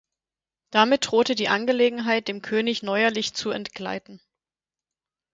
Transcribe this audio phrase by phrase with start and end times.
[0.71, 4.19] Damit drohte die Angelegenheit dem König neuerlich zu entgleiten.